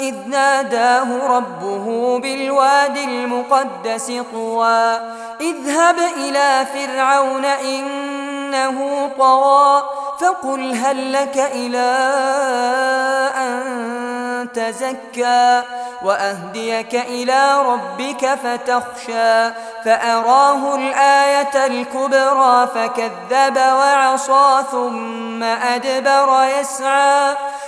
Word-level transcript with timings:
إذ 0.00 0.14
ناداه 0.28 1.26
ربه 1.26 2.18
بالواد 2.18 2.96
المقدس 2.96 4.12
طوى 4.32 5.00
اذهب 5.40 5.96
إلى 6.16 6.66
فرعون 6.74 7.44
إنه 7.44 9.10
طوى 9.18 9.82
فقل 10.20 10.74
هل 10.74 11.12
لك 11.12 11.38
إلى 11.52 11.88
أن 13.36 14.48
تزكى 14.54 15.62
وأهديك 16.02 16.94
إلى 16.94 17.62
ربك 17.62 18.34
فتخشى 18.34 19.50
فأراه 19.84 20.74
الآية 20.74 21.66
الكبرى 21.66 22.68
فكذب 22.74 23.56
وعصى 23.56 24.64
ثم 24.70 25.42
أدبر 25.42 26.48
يسعى. 26.60 27.34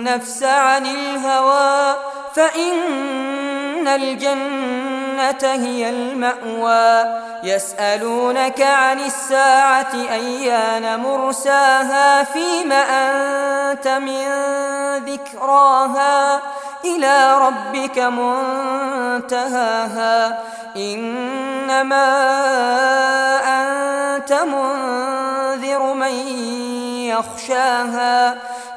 النفس 0.00 0.42
عن 0.42 0.86
الهوى 0.86 1.96
فإن 2.34 3.88
الجنة 3.88 5.38
هي 5.42 5.90
المأوى. 5.90 7.20
يسألونك 7.44 8.60
عن 8.60 9.00
الساعة 9.00 9.92
أيان 9.94 11.00
مرساها 11.00 12.22
فيم 12.22 12.72
أنت 12.72 13.88
من 13.88 14.24
ذكراها؟ 14.96 16.40
إلى 16.84 17.38
ربك 17.38 17.98
منتهاها. 19.18 19.58
إنما 20.76 22.06
أنت 23.44 24.32
منذر 24.32 25.92
من 25.92 26.14
يخشاها. 27.08 28.36